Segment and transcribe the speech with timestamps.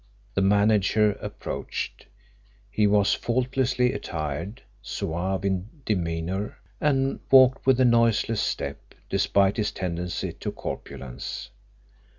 [0.33, 2.07] The manager approached.
[2.71, 9.71] He was faultlessly attired, suave in demeanour, and walked with a noiseless step, despite his
[9.71, 11.51] tendency to corpulence.